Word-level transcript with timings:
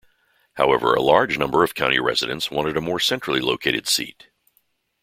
However, 0.53 0.95
a 0.95 0.99
large 1.03 1.37
number 1.37 1.63
of 1.63 1.75
county 1.75 1.99
residents 1.99 2.49
wanted 2.49 2.75
a 2.75 2.81
more 2.81 2.99
centrally 2.99 3.39
located 3.39 3.87
seat. 3.87 4.29